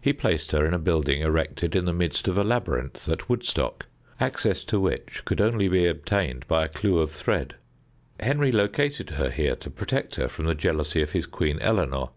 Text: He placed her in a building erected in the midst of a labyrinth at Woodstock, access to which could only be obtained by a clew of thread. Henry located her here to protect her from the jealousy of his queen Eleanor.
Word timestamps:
He 0.00 0.14
placed 0.14 0.52
her 0.52 0.64
in 0.64 0.72
a 0.72 0.78
building 0.78 1.20
erected 1.20 1.76
in 1.76 1.84
the 1.84 1.92
midst 1.92 2.26
of 2.26 2.38
a 2.38 2.42
labyrinth 2.42 3.06
at 3.06 3.28
Woodstock, 3.28 3.84
access 4.18 4.64
to 4.64 4.80
which 4.80 5.26
could 5.26 5.42
only 5.42 5.68
be 5.68 5.86
obtained 5.86 6.48
by 6.48 6.64
a 6.64 6.68
clew 6.70 7.00
of 7.00 7.10
thread. 7.10 7.56
Henry 8.18 8.50
located 8.50 9.10
her 9.10 9.28
here 9.30 9.56
to 9.56 9.68
protect 9.70 10.14
her 10.14 10.26
from 10.26 10.46
the 10.46 10.54
jealousy 10.54 11.02
of 11.02 11.12
his 11.12 11.26
queen 11.26 11.58
Eleanor. 11.60 12.08